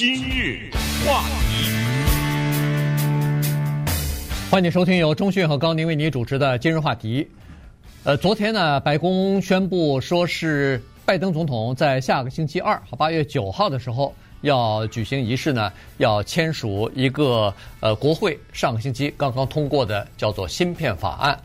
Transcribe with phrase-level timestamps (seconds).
[0.00, 0.70] 今日
[1.04, 1.68] 话题，
[4.50, 7.28] 欢迎收听由中讯和高宁为你主持的今日话题。
[8.04, 21.38] 呃，昨天呢，白宫宣布说是拜登总统在下个星期二，好，八月九号的时候要举行仪式呢，要签署一个呃国会上个星期刚刚通过的叫做芯片法案。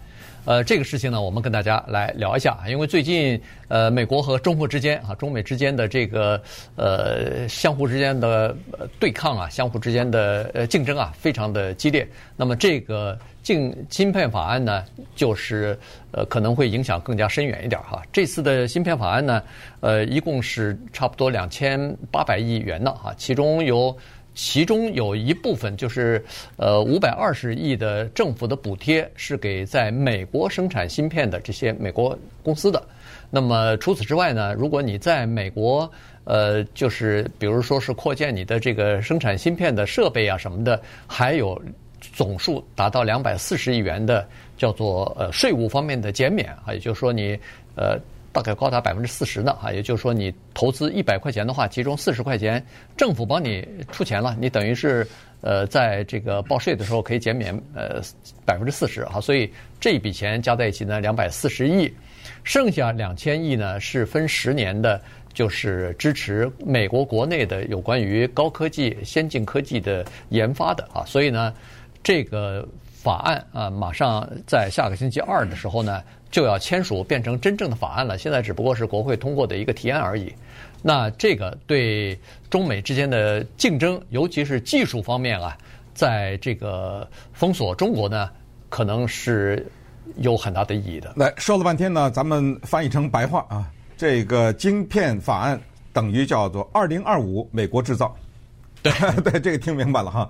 [0.46, 6.40] 呃，这个事情呢，我们跟大家来聊一下，因为最近呃，美国和中国之间啊，中美之间的这个
[6.76, 8.56] 呃，相互之间的
[9.00, 12.08] 对抗啊，相互之间的呃竞争啊，非常的激烈。
[12.38, 14.86] 那么这个竞芯片法案呢，
[15.16, 15.76] 就是
[16.12, 18.04] 呃，可能会影响更加深远一点哈。
[18.14, 19.42] 这次的芯片法案呢，
[19.80, 23.98] 呃，一共是差不多两千八百亿元呢哈，其中有。
[24.36, 26.24] 其中有一部分就是，
[26.58, 32.86] 呃，五百二十亿的政府的补贴是给在美国生产芯片的这些美国公司的。
[33.32, 35.90] 那么除此之外呢，如果你在美国，
[36.26, 41.60] 呃，就是比如说是扩建你的这个生产芯片的设备啊什么的，还有
[42.14, 47.40] 总数达到两百四十亿元的叫做呃税务方面的减免啊，也就是说你
[47.76, 47.98] 呃。
[48.36, 52.62] 大概高达百分之四十呢，啊，也就是说你投资一百块钱的话，其中四十块钱
[52.98, 55.08] 政府帮你出钱了，你等于是
[55.40, 58.02] 呃在这个报税的时候可以减免呃
[58.44, 61.90] 百分之四十啊，所以这一笔钱加在一起呢，两百四十亿，
[62.44, 71.54] 剩下两千亿呢是分十年的，就是支持美国国内的有关于高科技、先进科技的研发的啊，所以呢
[72.04, 72.68] 这个。
[73.06, 76.02] 法案啊，马上在下个星期二的时候呢，
[76.36, 78.18] 就要签署变成真正的法案了。
[78.18, 80.30] 现在只不过是国会通过的一个提案而已。
[80.82, 82.20] 那这个对
[82.50, 85.58] 中美之间的竞争，尤其是技术方面啊，
[85.94, 88.30] 在这个封锁中国呢，
[88.68, 89.66] 可能是
[90.18, 91.14] 有很大的意义的。
[91.16, 95.58] 来说了半天呢，咱们翻译成白话啊，这个晶片法案
[95.94, 98.14] 等于叫做“二零二五美国制造”。
[98.84, 98.92] 对
[99.24, 100.30] 对，这个听明白了哈。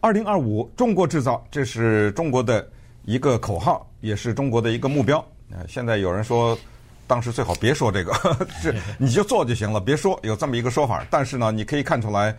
[0.00, 2.68] 二零二五，中国制造，这是中国的
[3.04, 5.24] 一个口号，也是中国的一个目标。
[5.50, 6.58] 呃，现在有人说，
[7.06, 8.12] 当时最好别说这个，
[8.60, 11.06] 是 你就做就行了，别说有这么一个说法。
[11.10, 12.36] 但是呢，你可以看出来，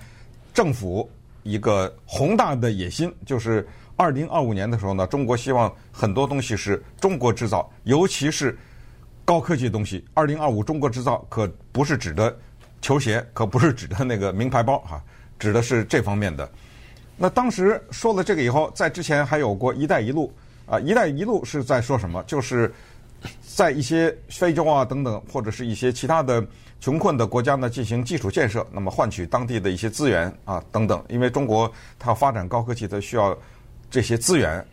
[0.54, 1.10] 政府
[1.44, 8.58] 一个宏大的野心，就是二零二五年的时候呢，中国希望很多东西是中国制造，尤其是
[9.24, 10.04] 高科技的东西。
[10.14, 12.36] 二零二五中国制造可不是指的
[12.82, 15.02] 球鞋，可不是指的那个名牌包哈，
[15.40, 16.50] 指的是这方面的。
[17.16, 20.32] 那当时说了这个以后，在之前还有过“一带一路”
[20.68, 22.22] 啊，“一带一路”是在说什么？
[22.28, 22.72] 就是
[23.42, 26.46] 在一些非洲啊等等，或者是一些其他的
[26.80, 31.04] 穷困的国家呢，进行基础建设，那么换取当地的一些资源啊等等。
[31.10, 33.38] 因为中国它发展高科技，它需要
[33.90, 34.66] 这些资源。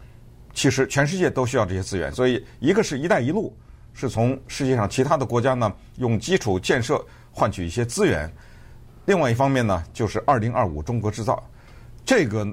[0.52, 3.52] 其实全世界都需要这些资源，所以一个是一带一路，
[3.92, 8.32] 是从世界上其他的国家呢用基础建设换取一些资源。
[9.06, 11.42] 另外一方面呢，就是二零二五中国制造。
[12.04, 12.46] 这个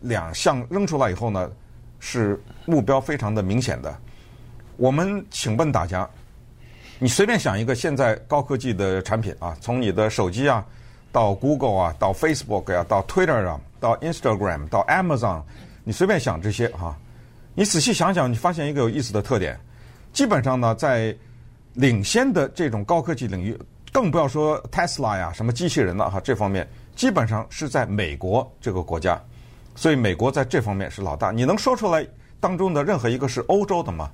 [0.00, 1.50] 两项扔出来以后呢，
[2.00, 3.98] 是目标非常的明显的。
[4.82, 6.10] 我们请问大家，
[6.98, 10.66] 你随便想一个现在高科技的产品啊，从你的手机啊，
[11.12, 15.40] 到 Google 啊，到 Facebook 啊，到 Twitter 啊，到 Instagram，到 Amazon，
[15.84, 16.98] 你随便想这些哈，
[17.54, 19.56] 你仔细想想，你发现一个有意思的特点，
[20.12, 21.16] 基本上呢，在
[21.74, 23.56] 领先的这种高科技领域，
[23.92, 26.68] 更不要说 Tesla 呀，什么机器人了哈，这方面。
[26.96, 29.16] 基本上是在美国这个国家，
[29.76, 31.30] 所以美国在这方面是老大。
[31.30, 32.04] 你能说出来
[32.40, 34.10] 当中的任何一个是欧洲的吗？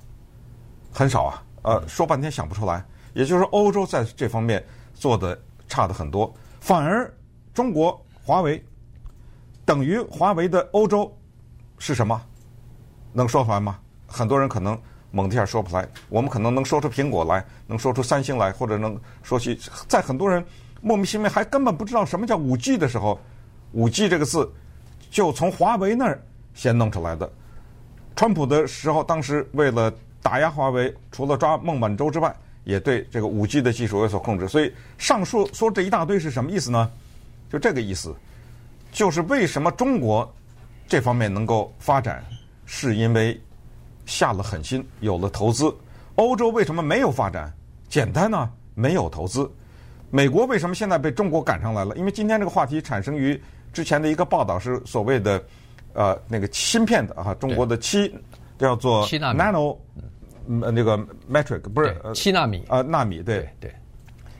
[0.99, 2.85] 很少啊，呃，说半天想不出来。
[3.15, 4.65] 也就是说，欧洲在这方面
[4.95, 7.09] 做的差的很多，反而
[7.55, 8.61] 中国华为
[9.65, 11.17] 等于华为的欧洲
[11.79, 12.21] 是什么？
[13.13, 13.79] 能说出来吗？
[14.09, 14.77] 很多人可能
[15.13, 15.89] 猛一下说不出来。
[16.09, 19.57] 我们可能能说出苹果来，能说出三星来，或者能说起
[19.87, 20.45] 在很多人。
[20.81, 23.21] 莫名其妙还根本不知道什么叫五 G 的时候，
[23.71, 24.53] 五 G 这个字
[25.13, 26.21] 就从华为那儿
[26.55, 27.31] 先弄出来的。
[28.17, 29.93] 川普的时候，当时为了
[30.23, 32.35] 打压华为，除了抓孟晚舟之外，
[32.65, 34.47] 也对这个五 G 的技术有所控制。
[34.49, 36.91] 所以上述说这一大堆是什么意思呢？
[37.51, 38.15] 就这个意思，
[38.93, 40.31] 就是为什么中国
[40.87, 42.23] 这方面能够发展，
[42.67, 43.41] 是因为
[44.05, 45.75] 下了狠心，有了投资。
[46.17, 47.53] 欧洲为什么没有发展？
[47.89, 49.51] 简单呢，没有投资。
[50.11, 51.97] 美国为什么现在被中国赶上来了？
[51.97, 53.41] 因为今天这个话题产生于
[53.73, 55.43] 之前的一个报道，是所谓的
[55.93, 58.15] 呃那个芯片的啊，中国的七
[58.59, 59.77] 叫做 nano
[60.63, 60.99] 呃那个
[61.31, 63.73] metric 不是七纳米啊纳米对对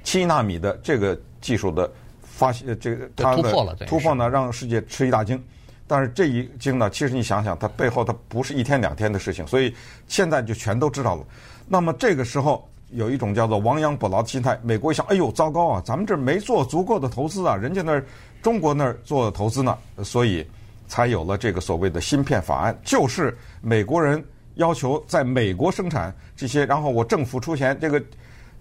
[0.03, 1.91] 七纳米的这个技术的
[2.23, 5.43] 发现这个它的突破了突破呢，让世界吃一大惊。
[5.87, 9.75] 但是这一惊呢，其实你想想，它背后它不是一天两天的事情，所以
[10.07, 11.25] 现在就全都知道了。
[11.67, 12.69] 那么这个时候。
[12.93, 14.59] 有一种叫做亡羊补牢的心态。
[14.63, 18.03] 美国一想，哎呦，糟糕啊，咱们这没做足够的投资啊，人家那儿
[18.41, 20.43] 中国那儿做投资呢，所以
[20.89, 24.25] 才有了这个所谓的芯片法案，就是美国人
[24.55, 27.79] 要求在美国生产这些，然后我政府出钱。
[27.79, 28.03] 这个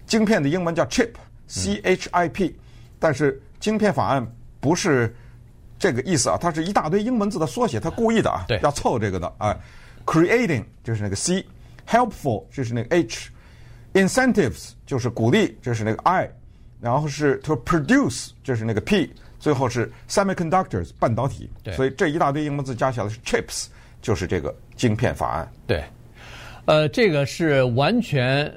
[0.06, 2.56] 晶片的英文叫 chip，C H I P，
[2.98, 4.24] 但是晶片法案
[4.60, 5.12] 不是
[5.78, 9.56] 这个意思啊，它是一大堆英文字的缩写，它故意的啊，对，要凑这个的啊。
[10.06, 16.30] Creating 就是那个 C，Helpful 就是那个 H，Incentives 就是鼓励，就是那个 I，
[16.80, 21.48] 然后是 To produce 就是那个 P，最后是 Semiconductors 半导体。
[21.62, 23.66] 对，所以这一大堆英文字加起来是 Chips，
[24.00, 25.52] 就是这个晶片法案。
[25.66, 25.82] 对，
[26.66, 28.52] 呃，这个是完全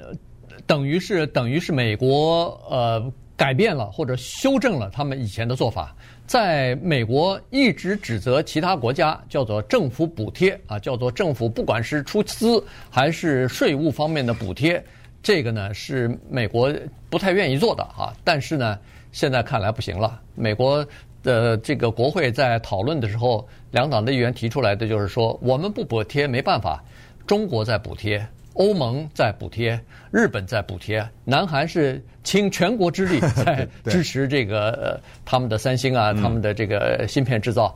[0.66, 5.94] 等于是等于是美国呃改变了或者修正了他们以前的做法。
[6.24, 14.82] 在美国一直指责其他国家叫做政府补贴啊，叫做政府不管是出资还是税务方面的补贴，
[15.22, 16.72] 这个呢是美国
[17.10, 18.14] 不太愿意做的啊。
[18.24, 18.78] 但是呢，
[19.12, 20.20] 现在看来不行了。
[20.34, 20.84] 美国
[21.22, 26.82] 的这个国会在讨论的时候，两党的议员提出来的就是说，我们不补贴没办法，
[27.26, 28.26] 中国在补贴。
[28.54, 29.80] 欧盟在补贴，
[30.10, 37.74] 日本在补贴，南韩是倾全国之力在 支持这个呃他们的三星啊，他们的这个芯片制造，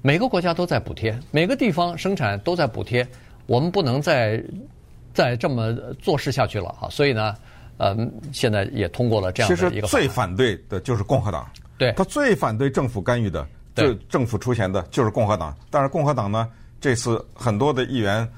[0.00, 3.06] 每个国家都在补贴，每个地方生产都在补贴，
[3.44, 4.42] 我们不能再
[5.12, 6.88] 再这么做事下去了啊！
[6.88, 7.34] 所以呢，
[7.78, 7.96] 呃，
[8.32, 9.68] 现在也通过了这样的一个。
[9.70, 15.56] 其实最反对的就是共和党，对，他最反对政府干预的，就政府出钱的就是共和党。
[15.70, 16.48] 但是共和党呢，
[16.80, 18.28] 这次很多的议员。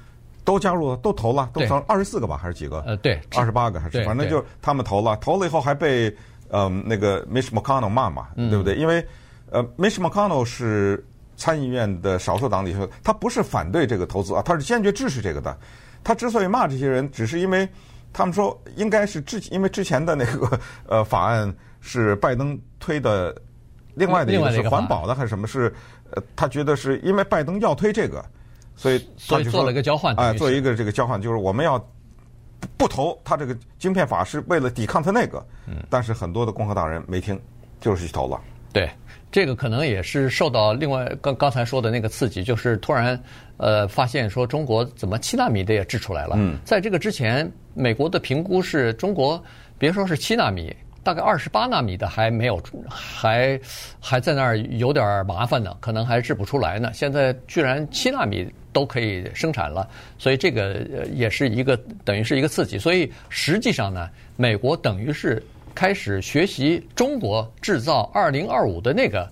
[0.44, 2.80] 都加入了，都投了，都投二十四个吧，还是几个？
[2.86, 6.10] 呃，对，二十八个还是，反正就他们投了，投了以后还被
[6.48, 8.74] 呃那个 Mitch McConnell 骂嘛，对不对？
[8.76, 9.06] 因为
[9.50, 11.06] 呃 Mitch McConnell 是
[11.36, 15.54] 参议院的少数党里头，他不是反对这个投资啊，他是坚决支持这个的。
[16.02, 17.68] 他之所以骂这些人，只是因为
[18.12, 23.34] 他们说应该是之因为之前的那个 呃法案是拜登推的，
[23.94, 25.46] 另外的一个是环保的还是什么？
[25.46, 25.72] 是
[26.10, 28.24] 呃他觉得是因为拜登要推这个。
[28.76, 31.84] 所以，所以做了一个交换，哎，做一个这个交换，就是我们要
[32.76, 35.44] 不投他这个晶片法，是为了抵抗他那个。
[35.66, 37.36] 嗯，但是很多的共和党人没听，
[37.80, 38.40] 就是去投了。
[38.78, 38.88] 对，
[39.32, 43.20] 这个可能也是受到另外刚刚才说的那个刺激，就是突然
[43.56, 46.36] 呃发现说中国怎么七纳米的也制出来了。
[46.38, 49.42] 嗯，在这个之前，美国的评估是中国
[49.78, 50.74] 别说是七纳米。
[51.04, 52.60] 大概二十八纳米的还没有，
[52.90, 53.58] 还
[53.98, 56.90] 还在那儿有点麻烦呢，可能还制不出来呢。
[56.92, 59.88] 现在居然七纳米都可以生产了，
[60.18, 60.84] 所以这个
[61.14, 62.78] 也是一个等于是一个刺激。
[62.78, 65.42] 所以实际上呢，美国等于是
[65.78, 69.30] 开始学习中国制造二零二五的那个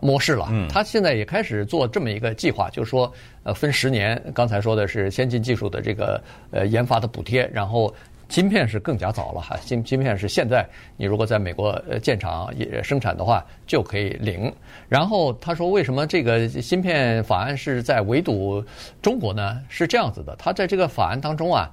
[0.00, 0.48] 模式了。
[0.50, 3.12] 嗯，他现在也开始做这么一个计划，就是说
[3.42, 6.18] 呃分十年，刚才说的是先进技术的这个
[6.50, 7.94] 呃研发的补贴，然后。
[8.28, 10.66] 芯片是更加早了哈，芯芯片是现在
[10.96, 14.50] 你如果在美国呃建厂也生产的话就可以领。
[14.88, 18.64] 然后他说，为什么这个芯片法案是在围堵
[19.02, 19.60] 中国呢？
[19.68, 21.70] 是这样子的，他在这个法案当中啊，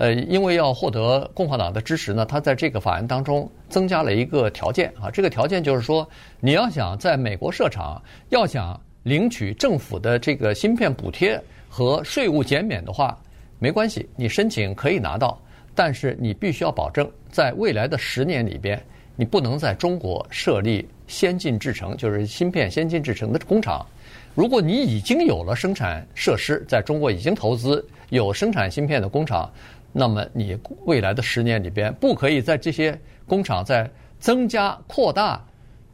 [0.00, 6.08] 呃，因为要获得共和党的支持呢，他在这个法案当中增加了一个条件啊，这个条件就是说，
[6.40, 11.38] 你要想在美国设厂，要想领取政府的这个芯片补贴
[11.68, 13.14] 和税务减免的话，
[13.58, 15.38] 没关系，你申请可以拿到。
[15.74, 18.82] 但是你必须要保证，在未来的十年里边，
[19.16, 23.86] 你不能在中国设立先进制程，就是芯片先进制程的工厂。
[24.34, 29.50] 如果你已经有了生产设施，在中国已经投资有生产芯片的工厂，
[29.92, 35.44] 那么你未来的十年里边，不可以在这些工厂在增加扩大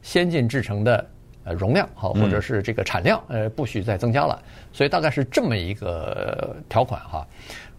[0.01, 1.05] 先进制程的
[1.43, 4.41] 呃容量，好，或者是这个产量，呃，不许再增加了。
[4.71, 7.25] 所以大概是这么一个条款哈。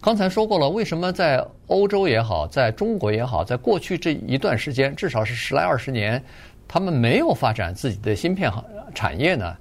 [0.01, 6.23] 刚才说过了，为什么在欧洲也好，在中国也好，在过去这一段时间，至少是十来二十年，
[6.67, 8.51] 他们没有发展自己的芯片
[8.93, 9.55] 产业呢？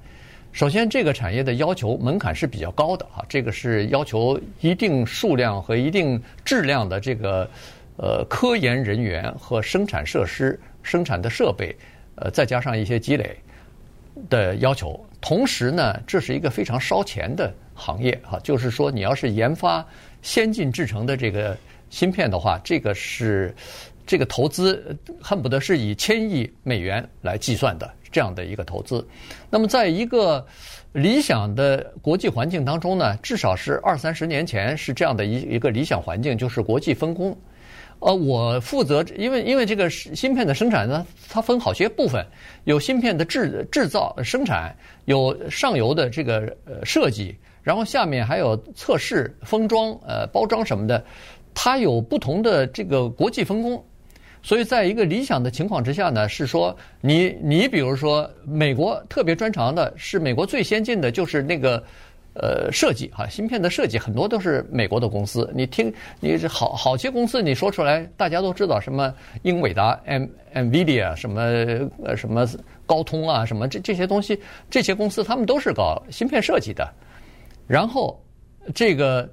[0.58, 7.48] 首先，这个产业的要求门槛是比较高的啊，这个是要求一定数量和一定质量的这个
[7.96, 11.72] 呃科研人员和生产设施、生产的设备，
[12.16, 13.36] 呃，再加上一些积累
[14.28, 14.98] 的要求。
[15.20, 19.86] 同时呢，这是一个非常烧钱的行业啊，就是说，你要是研发。
[20.22, 21.56] 先进制成的这个
[21.88, 23.54] 芯片的话，这个是
[24.04, 29.06] 这个投资恨不得是以千亿美元来计算的这样的一个投资。
[29.50, 30.46] 那么，在一个
[30.92, 37.36] 理想的国际环境当中呢，至少是二三十年前是这样的一一个理想环境，就是国际分工。
[38.00, 42.24] 呃，我负责，因为因为这个芯片的生产呢，它分好些部分，
[42.62, 44.72] 有芯片的制制造生产，
[45.06, 47.36] 有上游的这个呃设计。
[47.60, 51.04] 然后下面还有测试、封装、呃包装什么的，
[51.52, 53.84] 它有不同的这个国际分工。
[54.42, 61.82] 所以，在一个理想的情况之下呢，是说你你比如说，美国特别专长的是美国最先进的就是那个
[62.34, 65.50] 呃设计哈，芯片的设计很多都是美国的公司。
[65.54, 71.42] 你听，你好好些公司你说出来，大家都知道什么英伟达、M NVIDIA 什么
[72.04, 72.46] 呃什么
[72.86, 74.40] 高通啊，什么这这些东西，
[74.70, 76.88] 这些公司他们都是搞芯片设计的。
[77.66, 78.18] 然后
[78.74, 79.28] 这个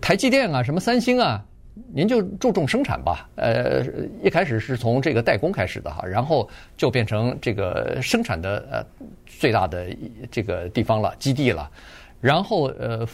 [0.00, 1.44] 台积电啊，什么三星啊。
[1.92, 3.84] 您就注重生产吧，呃，
[4.22, 8.84] 一开始是从这个代工开始的哈，然后就变成这个生产的呃
[9.26, 9.86] 最大的
[10.30, 11.68] 这个地方了，基地了，
[12.20, 13.04] 然后呃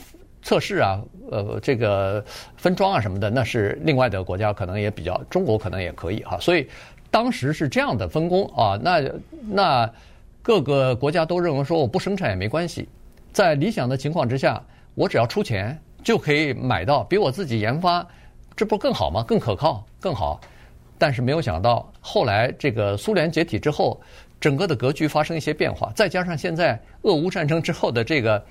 [0.43, 1.01] 测试啊，
[1.31, 2.23] 呃这个
[2.57, 6.69] 分装啊什么的，那是另外的国家可能也比较，中国可能也可以哈，所以
[7.11, 9.03] 当时是这样的分工啊，那
[9.49, 9.91] 那
[10.43, 12.87] 各个国家都认为说我不生产也没关系，
[13.33, 14.63] 在理想的情况之下，
[14.95, 18.07] 我只要出钱就可以买到比我自己研发。
[18.61, 19.25] 这不更好吗？
[19.27, 20.39] 更可靠，更好。
[20.99, 23.99] 但是没有想到，后来这个苏联解体之后，
[24.39, 25.91] 整个的格局发生一些变化。
[25.97, 28.45] 再加上现在俄乌战争之后的这个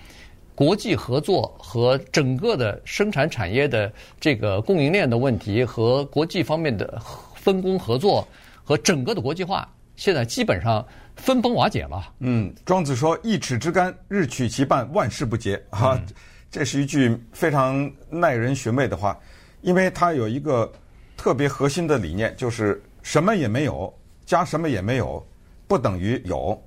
[0.56, 7.00] 国际合作和整个的生产产业的这个供应链的问题和国际方面的
[7.36, 8.28] 分工合作
[8.64, 10.84] 和整个的国际化，现在基本上
[11.18, 12.12] 分崩瓦解了。
[12.18, 16.02] 嗯，庄子说：“一尺之竿，日取其半，万事不竭。”哈，
[16.50, 19.16] 这是一句非常耐人寻味的话。
[19.62, 20.72] 因为它有一个
[21.18, 23.94] 特别核心的理念，就是什么也没有
[24.26, 25.26] 加什么也没有
[25.68, 26.62] 不等于有，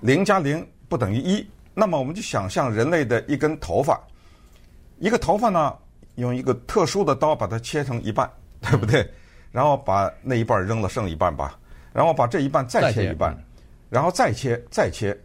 [0.00, 1.46] 零加零不等于一。
[1.74, 4.00] 那么我们就想象人类的一根头发，
[4.98, 5.76] 一个头发呢，
[6.16, 8.28] 用一个特殊的刀把它切成一半，
[8.60, 9.08] 对不对？
[9.52, 11.58] 然后把那一半扔了，剩一半吧。
[11.92, 13.36] 然后把这一半再切一半，
[13.88, 15.18] 然后再切再切，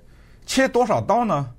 [0.45, 1.51] 切多少刀呢？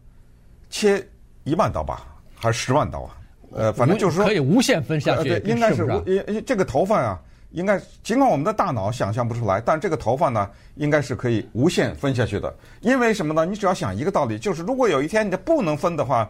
[0.70, 1.06] 切
[1.44, 3.16] 一万刀吧，还是十万刀啊？
[3.54, 7.18] 呃，反正就是说可以无限分下去，呃、对，应该是无，因这个头发呀，
[7.52, 12.52] 应该尽管我们的大脑想象不出来，但这个头发呢，应该是可以无限分下去的。
[12.80, 13.46] 因为什么呢？
[13.46, 16.28] 你只要想一个道理，就是如果有一天你不能分的话，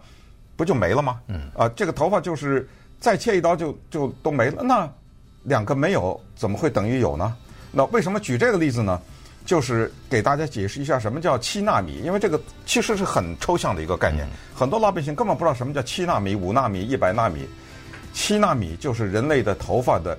[0.54, 1.20] 不就没了吗？
[1.28, 1.50] 嗯。
[1.56, 2.68] 啊，这个头发就是
[3.00, 4.62] 再切一刀就就都没了。
[4.62, 4.86] 那
[5.44, 7.34] 两个没有怎么会等于有呢？
[7.72, 9.00] 那为什么举这个例子呢？
[9.44, 17.46] 就是给大家解释一下什么叫七纳米，因为这个其实是很抽象的一个概念，很多老百姓根本不知道什么叫七纳米、五纳米、一百纳米。
[18.12, 20.16] 七纳米就是人类的头发的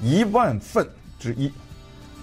[0.00, 1.52] 一万分之一，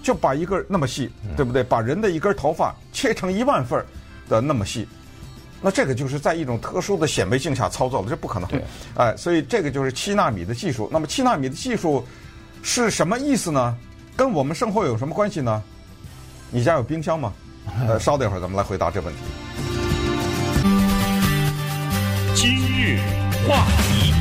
[0.01, 1.62] 就把一根那么细，对不对？
[1.62, 3.86] 把人的一根头发切成一万份
[4.29, 4.88] 的那么细，
[5.62, 8.50] 那这个就是在一种特殊的显微镜下操作的，这不可能。
[8.95, 10.89] 哎，所以这个就是七纳米的技术。
[10.91, 12.07] 那么七纳米的技术
[12.63, 13.77] 是什么意思呢？
[14.15, 15.62] 跟我们生活有什么关系呢？
[16.53, 17.34] 你家有冰箱吗？
[17.88, 19.20] 呃，稍等一会儿，咱们来回答这问题。
[22.36, 23.00] 今日
[23.48, 24.13] 话题，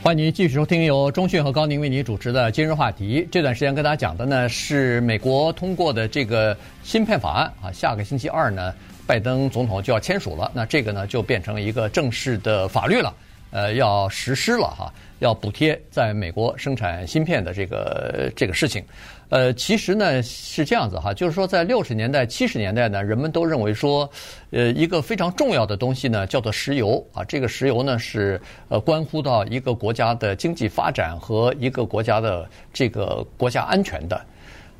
[0.00, 3.22] 欢迎您继续收听由中讯和高宁为您主持的《今日话题》。
[3.32, 8.72] 这段时间跟大家讲的呢是美国通过的这个芯片法案啊，下个星期二呢，
[9.08, 10.48] 拜登总统就要签署了。
[10.54, 13.12] 那这个呢就变成一个正式的法律了，
[13.50, 18.84] 呃，要实施了哈，要补贴在美国生产芯片的这个这个事情。
[19.30, 24.08] 呃，其实呢是这样子哈，就是说在六十年代、七十年代呢，人们都认为说，
[24.50, 34.24] 呃，一个非常重要的东西呢叫做石油啊，这个石油呢是呃关乎到一个国家的经济发展和一个国家的这个国家安全的。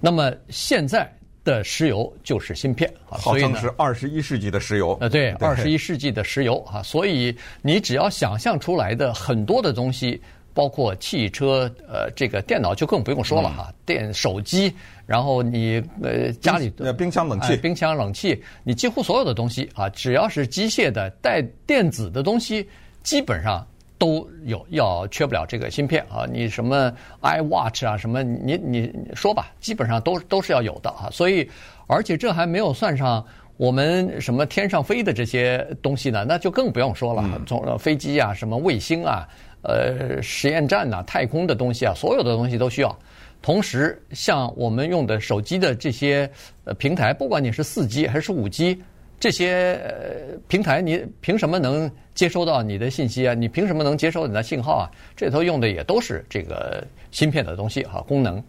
[0.00, 1.10] 那么现在
[1.42, 4.96] 的石油就是芯片啊，号称是二十一世纪的石油。
[5.00, 10.20] 呃，对，二十一世纪的石油啊，所以你只要想象出来的很多的东西。
[10.54, 14.72] 包括汽车，呃，这个电脑就更不用说了哈，嗯、电手机，
[15.04, 22.68] 然后你呃家里呃冰箱冷气，冰箱冷气，你几乎所有的东西啊，只要是机械的带电子的东西，
[23.02, 23.66] 基本上
[23.98, 26.24] 都有要缺不了这个芯片啊。
[26.32, 31.10] 你什么 iWatch 啊，什么你你说吧，基本上都都是要有的啊。
[31.10, 31.50] 所以，
[31.88, 33.24] 而且这还没有算上
[33.56, 39.28] 我们什么天上飞的这些东西呢，那就更不用说了，从飞机啊，什么卫星啊。
[39.64, 42.98] 呃，实验站呐、太空的东西啊，所有的东西都需要。
[43.42, 46.30] 同时，像我们用的手机的这些
[46.64, 48.82] 呃平台，不管你是四 G 还是五 G，
[49.20, 53.34] 这些呃平台，你凭什么能接收到你的信息啊？
[53.34, 54.90] 你凭什么能接收你的信号啊？
[55.14, 58.42] 这里头用的也都是这个芯片的东西哈、功能。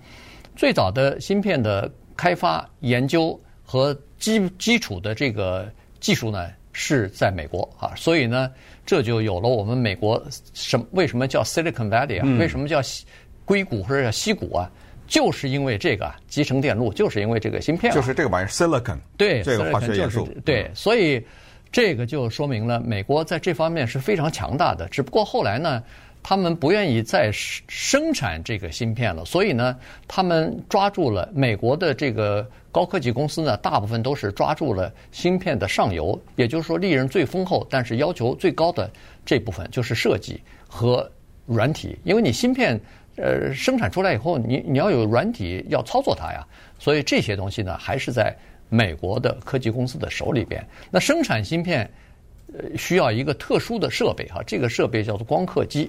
[0.55, 5.69] 最早的芯片的开发、研究和基基础的这个
[5.99, 8.51] 技术呢，是在美国啊，所以呢。
[8.87, 10.85] 这就有了我们美国什么？
[10.91, 12.37] 为什么叫 Silicon Valley 啊？
[12.37, 12.79] 为什么叫
[13.43, 14.69] 硅谷或者叫西谷啊？
[15.07, 17.91] 就是因为这个集成电路，就是因为这个芯片。
[17.91, 18.99] 就是这个玩意儿，Silicon。
[19.17, 20.29] 对，这个化学元素。
[20.45, 21.19] 对，所以
[21.71, 24.87] 这个就说明了美国在这方面是非常强大的。
[24.89, 25.81] 只不过后来呢，
[26.27, 29.77] 他们不愿意再生生产这个芯片了，所以呢，
[30.07, 38.89] 他们抓住了美国的这个高科技公司呢，大部分都是抓住了芯片的上游，也就是说利润最丰厚，但是要求最高的
[39.23, 41.07] 这部分就是设计和
[41.45, 42.79] 软体，因为你芯片
[43.17, 46.43] 呃生产出来以后，你你要有软体要操作它呀，
[46.79, 48.35] 所以这些东西呢，还是在
[48.67, 50.65] 美国的科技公司的手里边。
[50.89, 51.87] 那生产芯片
[52.51, 55.87] 呃需要一个特殊的设备哈，这个设备叫做光刻机。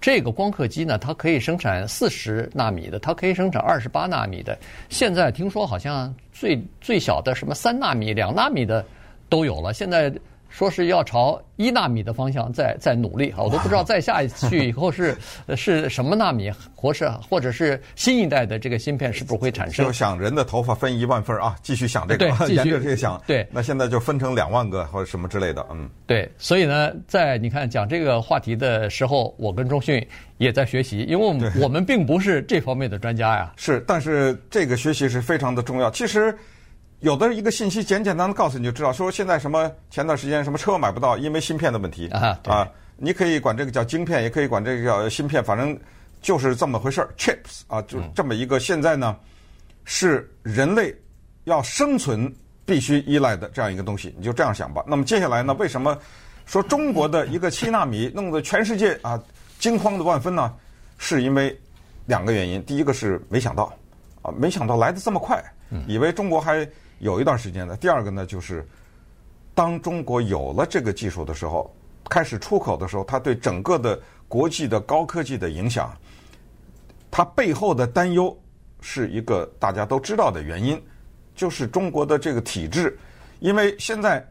[0.00, 4.58] 这个光刻机呢，它可以生产四十纳米的，它可以生产二十八纳米的。
[4.88, 8.84] 现在听说好像最最小的什么三纳米、两纳米的
[9.28, 9.72] 都有了。
[9.72, 10.12] 现在。
[10.50, 15.16] 说是要朝一纳米的方向在在努力哈，我都不知道再下去以后是
[15.56, 19.86] 是什么纳米，或是或者是新一代的这个芯片是不是会产生？
[19.86, 23.20] 就想人的头发分一万份啊，继续想这个，对，沿着这个想。
[23.26, 25.88] 对，那现在就分成两万个或者什么之类的，嗯。
[26.06, 30.04] 对，所以呢，在你看讲这个话题的时候，我跟中迅
[30.38, 33.52] 也在学习，因为我们我们并不是这方面的专家呀。
[33.56, 35.90] 是，但是这个学习是非常的重要。
[35.90, 36.36] 其实。
[37.00, 45.78] 有的一个信息简简单单告诉你就知道，说现在什么前段时间什么车买不到，因为芯片的问题啊，啊，你可以管这个叫晶片，也可以管这个叫芯片，反正
[46.20, 49.16] 就是这么回事儿，chips 啊，就这么一个现在呢
[49.86, 50.94] 是人类
[51.44, 52.30] 要生存
[52.66, 54.84] 必须依赖的这样一个东西，你就这样想吧。
[54.86, 55.96] 那么接下来呢，为什么
[56.44, 59.18] 说中国的一个七纳米弄得全世界啊
[59.58, 60.54] 惊慌的万分呢？
[60.98, 61.58] 是因为
[62.04, 63.72] 两个原因，第一个是没想到
[64.20, 65.42] 啊，没想到来的这么快，
[65.88, 66.68] 以为中国还。
[67.00, 67.76] 有一段时间的。
[67.76, 68.66] 第二个呢，就是
[69.54, 71.74] 当中国有了这个技术的时候，
[72.08, 75.92] 开始出口的时候，它对整个的国际的高科技的影响，
[77.10, 78.38] 它背后的担忧
[78.80, 80.80] 是一个大家都知道的原因，
[81.34, 82.96] 就是中国的这个体制。
[83.40, 84.24] 因为现在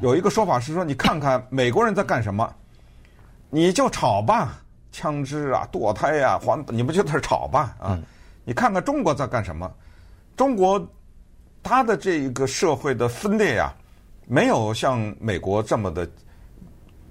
[0.00, 2.52] 有一个说法是说，你看看美国人在干什么，
[3.50, 4.58] 你就吵吧，
[4.90, 7.98] 枪支啊、堕胎呀、啊、环，你不就在这吵吧啊？
[8.44, 9.72] 你看看中国在干什么，
[10.36, 10.84] 中国。
[11.66, 13.74] 他的这一个社会的分裂呀，
[14.24, 16.08] 没有像美国这么的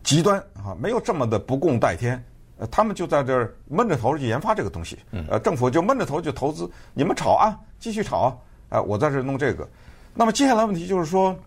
[0.02, 2.24] 极端啊，没有这么的不共戴天。
[2.58, 4.98] 呃，他们就在这儿闷着头去研发这个东西，
[5.30, 6.72] 呃，政府就闷着头去投资。
[6.94, 8.38] 你们炒啊，继续炒啊，
[8.70, 9.68] 呃，我在这儿弄这个。
[10.14, 11.38] 那么接下来问题就是说，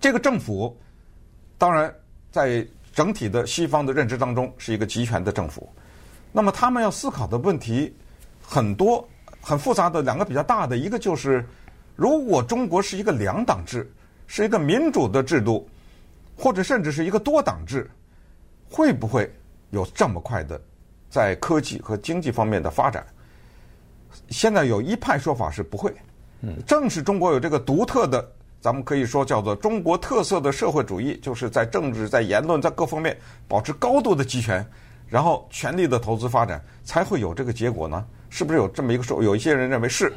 [0.00, 0.76] 这个政府
[1.56, 1.94] 当然
[2.32, 5.72] 在整体的西方的认知当中是一个集权的政府。
[6.32, 7.94] 那么他们要思考的问题
[8.42, 9.08] 很多，
[9.40, 11.46] 很复杂的两个比较大的，一个就是。
[11.98, 13.92] 如果中国是一个两党制，
[14.28, 15.68] 是一个民主的制度，
[16.36, 17.90] 或者甚至是一个多党制，
[18.70, 19.28] 会不会
[19.70, 20.60] 有这么快的
[21.10, 23.04] 在科技和经济方面的发展？
[24.28, 25.92] 现在有一派说法是不会。
[26.64, 28.24] 正是中国有这个独特的，
[28.60, 34.64] 咱们可以说叫做中国特色的社会主义，就是在政治、在言论、在各方面保持高度的集权，
[35.08, 38.06] 然后全力的投资发展，才会有这个结果呢？
[38.30, 39.20] 是不是有这么一个说？
[39.20, 40.12] 有一些人认为是。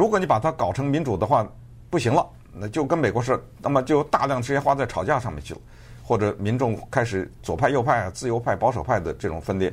[0.00, 1.46] 如果你把它搞成民主的话，
[1.90, 5.60] 不行了，那就跟美国似的，那么就大量时间花在吵架上面去了，
[6.02, 9.70] 或者民众开始左派、右派啊、自由派、保守派的这种分裂，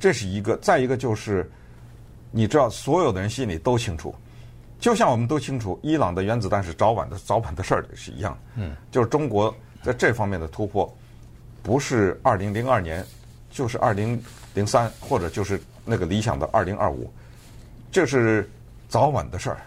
[0.00, 0.56] 这是一个。
[0.56, 1.46] 再一个就是，
[2.30, 4.14] 你知道，所有的人心里都清楚，
[4.80, 8.38] 就像我们都清楚，伊朗的原子弹是早晚的早晚的事儿是一样。
[8.54, 10.90] 嗯，就是中国在这方面的突破，
[11.62, 13.04] 不是二零零二年，
[13.50, 14.18] 就是二零
[14.54, 17.12] 零三，或者就是那个理想的二零二五，
[17.92, 18.48] 这是。
[18.88, 19.58] 早晚的事儿，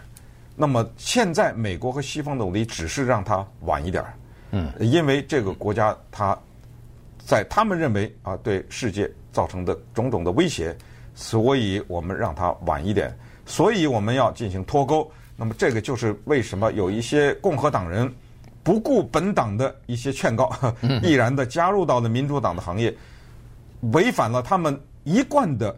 [0.56, 4.14] 那么现在美国和西方的努力只是让它晚一点儿，
[4.50, 6.36] 嗯，因为这个国家它
[7.24, 10.76] 在他们认为啊对世界造成的种种的威胁，
[11.14, 15.10] 所以我们让它晚一点，所以我们要进行脱钩。
[15.36, 18.12] 那么这个就是为什么有一些共和党人
[18.62, 20.52] 不顾本党的一些劝告，
[21.02, 22.94] 毅然的加入到了民主党的行业，
[23.92, 25.74] 违反了他们一贯的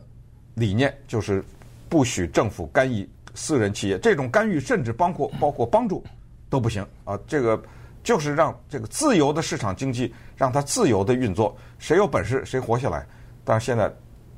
[0.54, 1.44] 理念，就是
[1.88, 3.09] 不许政府干预。
[3.35, 6.03] 私人企业这种干预，甚至包括包括帮助，
[6.49, 7.18] 都不行啊！
[7.27, 7.61] 这个
[8.03, 13.05] 就是让这个自由的市场经济让它自由的运作，谁有本事谁活下来。
[13.44, 13.92] 但是现在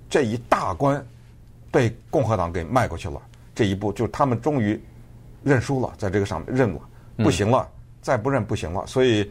[0.09, 1.05] 这一大关
[1.71, 3.21] 被共和党给迈过去了，
[3.55, 4.81] 这一步就他们终于
[5.43, 6.81] 认输了，在这个上面认了，
[7.19, 7.69] 不行了，
[8.01, 8.87] 再不认不行了。
[8.87, 9.31] 所以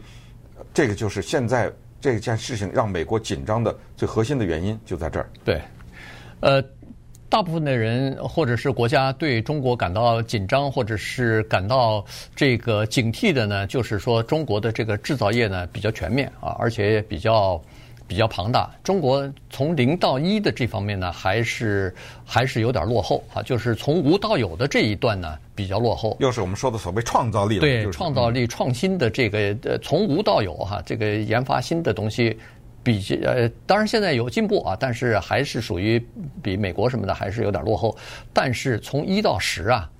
[0.72, 5.28] 这个就是现在这件事情让美国紧张的最核心的原因就在这儿。
[5.44, 5.60] 对，
[6.40, 6.62] 呃。
[7.28, 17.60] 大部分的人或者是国家对中国感到紧张，或者是感到这个警惕的呢，就是说中国的这个制造业呢比较全面啊，而且也比较
[18.06, 18.70] 比较庞大。
[18.84, 21.92] 中国从零到一的这方面呢，还是
[22.24, 26.16] 还是有点落后啊，就是从无到有的这一段呢比较落后。
[26.20, 32.38] 又是我们说的所谓创造力了，对，创造力、创新的这个呃从无到有哈，这个研发新的东西。
[32.86, 36.00] 比呃，当然现在有进步啊，但是还是属于
[36.40, 37.96] 比美国什么的还是有点落后。
[38.32, 39.90] 但是从一到十啊，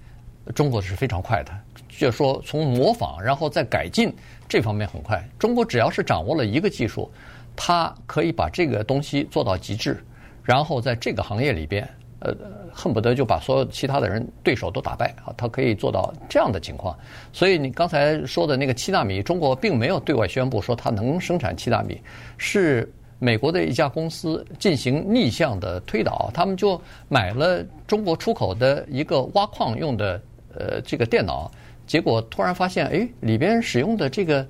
[0.55, 1.53] 中国是非常快的，
[1.89, 4.15] 就说从模仿然后再改进
[4.49, 5.21] 这方面很快。
[5.37, 7.11] 中国只要是掌握了一个技术，
[7.57, 10.01] 它可以把这个东西做到极致，
[10.45, 11.89] 然后在这个行业里边。
[12.21, 12.35] 呃，
[12.73, 15.35] 恨不得就把所有其他的人对手都打败啊！
[15.37, 16.97] 他可以做到这样的情况。
[17.33, 22.01] 所以你刚才说的那个七纳米，中国并没有对外宣布说它能生产七纳米，
[22.39, 30.21] 是美国的一家公司进行逆向的推导，他们就买了中国出口的一个挖矿用的
[30.55, 31.51] 呃这个电脑，
[31.87, 34.47] 结果突然发现，哎，里边使用的这个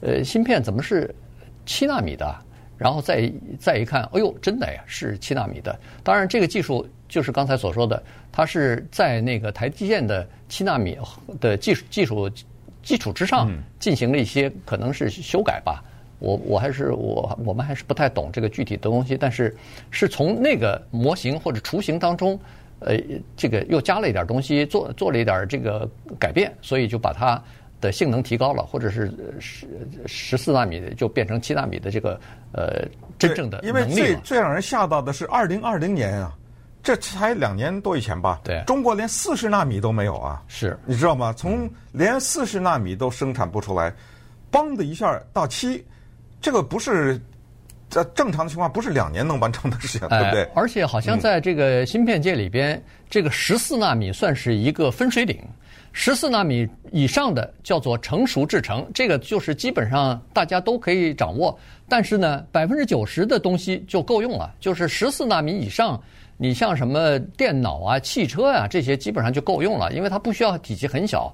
[0.00, 1.14] 呃芯片怎么是
[1.66, 2.34] 七纳米的？
[2.78, 5.78] 然后再再一看，哎呦，真的呀，是七纳米的。
[6.02, 10.96] 当然，这个技术就是刚才所说的，它是在那个台积电的七纳米
[11.38, 12.30] 的技术技术
[12.82, 15.84] 基础之上进行了一些可能是修改吧。
[16.20, 19.54] 我我还是我我们还是不太懂这个具体的东西，但是
[19.90, 22.40] 是从那个模型或者雏形当中，
[22.78, 22.96] 呃，
[23.36, 25.86] 这个又加了一点东西，做做了一点这个
[26.18, 27.42] 改变，所以就把它。
[27.80, 29.66] 的性能提高了，或者是十
[30.06, 32.20] 十四纳米就变成七纳米的这个
[32.52, 32.86] 呃
[33.18, 33.68] 真正的能力。
[33.68, 36.36] 因为最最让人吓到的是二零二零年啊，
[36.82, 38.40] 这才两年多以前吧？
[38.42, 40.42] 对，中国连四十纳米都没有啊！
[40.48, 41.32] 是，你知道吗？
[41.36, 43.92] 从连四十纳米都生产不出来，
[44.50, 45.84] 嘣的一下到七，
[46.40, 47.20] 这个不是
[47.88, 50.42] 在正常的情况，不是两年能完成的事情，对不对？
[50.54, 55.38] 而且好像在这个芯片界里边，这个十四纳米算是一个分水岭。
[55.92, 61.58] 十四纳米以上的叫做成熟制程，这个就是基本上大家都可以掌握。
[61.88, 64.54] 但是呢，百分之九十的东西就够用了。
[64.60, 66.00] 就是十四纳米以上，
[66.42, 71.30] 你像什么电脑啊、汽车啊这些，基本上就够用了，因为它不需要体积很小。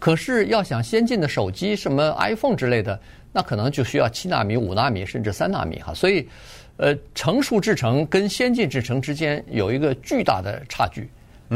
[0.00, 2.98] 可是要想先进的手机，什么 iPhone 之类的，
[3.32, 5.94] 那可能就需要七纳米、五纳米甚至三纳米哈。
[5.94, 6.28] 所以，
[6.76, 11.08] 呃，成熟制程跟先进制程之间有一个巨大的差距。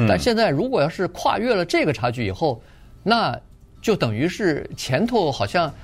[0.06, 2.62] 但现在，如果要是跨越了这个差距以后，
[3.02, 3.36] 那
[3.80, 5.74] 就等于是前头好像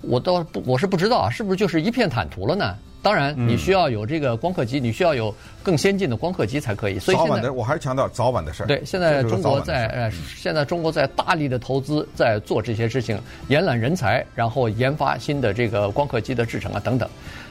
[0.00, 2.74] 我倒不，我是不知道啊，是不是就是一片坦途了呢？
[3.02, 6.98] 当然，你需要有这个光刻机，你需要有更先进的光刻机才可以。
[7.00, 8.66] 所以现在，早晚的，我还是强调早晚的事儿。
[8.66, 17.08] 对，现在中国在呃，现在中国在大力的投资，在做这些事情，延揽人才，然后研发新的这个光刻机的制成啊等等。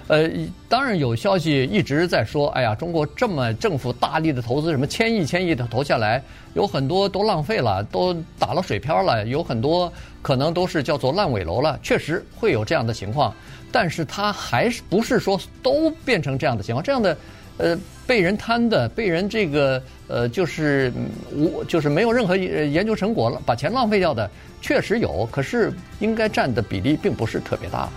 [0.07, 0.29] 呃，
[0.67, 6.21] 当然有消息一直在说，哎呀，中国这么政府大力的投资，什么千亿千亿的投下来，
[6.53, 11.79] 有很多都浪费了，都打了水漂了，有很多可能都是叫做烂尾楼了。
[11.81, 13.33] 确实会有这样的情况，
[13.71, 16.83] 但是他还是不是说都变成这样的情况？
[16.83, 17.17] 这样的，
[17.57, 20.91] 呃，被人贪的，被人这个呃，就是
[21.31, 24.29] 无，就是没有任何研究成果了，把钱浪费掉的，
[24.61, 27.89] 确实有，可是应该占的比例并不是特别大。